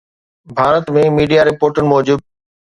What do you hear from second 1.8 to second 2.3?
موجب